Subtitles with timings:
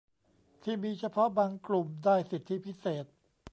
[0.63, 3.05] ที่มีเฉพาะบางกลุ่มได้สิทธิพิเศษ